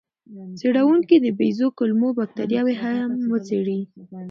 څېړونکو 0.59 1.15
د 1.25 1.27
بیزو 1.37 1.67
کولمو 1.77 2.09
بکتریاوې 2.19 2.75
هم 2.83 3.09
وڅېړې. 3.31 3.79